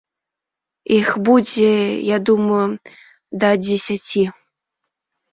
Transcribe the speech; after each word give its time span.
Іх 0.99 1.09
будзе, 1.27 1.67
я 2.07 2.17
думаю, 2.29 2.63
да 3.43 3.49
дзесяці. 3.65 4.23